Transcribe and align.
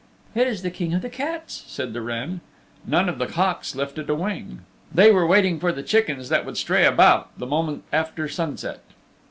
"It 0.33 0.47
is 0.47 0.63
the 0.63 0.71
King 0.71 0.95
of 0.95 1.03
the 1.03 1.11
Cats," 1.11 1.63
said 1.67 1.93
the 1.93 2.01
wren. 2.01 2.41
None 2.87 3.07
of 3.07 3.19
the 3.19 3.27
hawks 3.27 3.75
lifted 3.75 4.09
a 4.09 4.15
wing. 4.15 4.61
They 4.91 5.11
were 5.11 5.27
waiting 5.27 5.59
for 5.59 5.71
the 5.71 5.83
chickens 5.83 6.27
that 6.29 6.43
would 6.43 6.57
stray 6.57 6.85
about 6.87 7.29
the 7.37 7.45
moment 7.45 7.83
after 7.93 8.27
sunset. 8.27 8.79